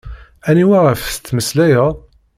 Aniwa 0.49 0.79
ɣef 0.87 1.01
tettmeslayeḍ? 1.05 1.93